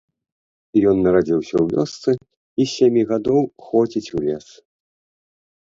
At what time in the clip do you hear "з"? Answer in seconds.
2.67-2.71